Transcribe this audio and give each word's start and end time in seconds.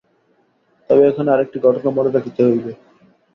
তবে 0.89 1.03
এখানে 1.07 1.29
আর 1.31 1.43
একটি 1.45 1.57
ঘটনা 1.65 1.89
মনে 1.97 2.09
রাখিতে 2.11 2.41
হইবে। 2.47 2.71